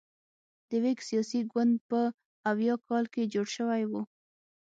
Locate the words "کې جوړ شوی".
3.13-3.83